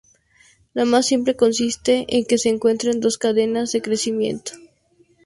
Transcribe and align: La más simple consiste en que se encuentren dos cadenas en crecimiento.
La 0.73 0.83
más 0.83 1.05
simple 1.05 1.35
consiste 1.35 2.07
en 2.07 2.25
que 2.25 2.39
se 2.39 2.49
encuentren 2.49 2.99
dos 3.01 3.19
cadenas 3.19 3.75
en 3.75 3.81
crecimiento. 3.81 4.53